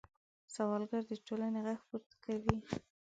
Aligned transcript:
سوالګر 0.53 1.03
د 1.07 1.11
ټولنې 1.27 1.59
غږ 1.65 1.79
پورته 1.87 2.15
کوي 2.25 2.55